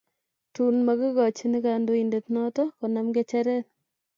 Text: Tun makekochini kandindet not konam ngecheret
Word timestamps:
Tun 0.55 0.75
makekochini 0.87 1.59
kandindet 1.65 2.25
not 2.35 2.55
konam 2.79 3.05
ngecheret 3.09 3.65